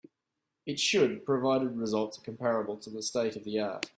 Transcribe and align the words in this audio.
It 0.65 0.79
should 0.79 1.23
provided 1.27 1.77
results 1.77 2.17
comparable 2.17 2.75
to 2.75 2.89
the 2.89 3.03
state 3.03 3.35
of 3.35 3.43
the 3.43 3.59
art. 3.59 3.85